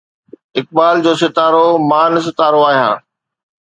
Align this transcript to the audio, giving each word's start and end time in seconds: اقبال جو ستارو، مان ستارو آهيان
اقبال 0.59 0.95
جو 1.03 1.13
ستارو، 1.21 1.67
مان 1.89 2.11
ستارو 2.25 2.59
آهيان 2.69 2.97